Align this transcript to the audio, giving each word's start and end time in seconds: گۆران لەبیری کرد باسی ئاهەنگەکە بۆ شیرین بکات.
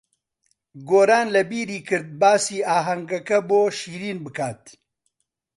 گۆران 0.89 1.27
لەبیری 1.35 1.79
کرد 1.87 2.07
باسی 2.19 2.59
ئاهەنگەکە 2.67 3.37
بۆ 3.49 3.61
شیرین 3.79 4.17
بکات. 4.25 4.63